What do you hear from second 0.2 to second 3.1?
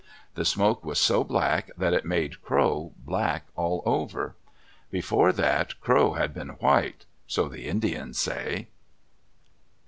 The smoke was so black that it made Crow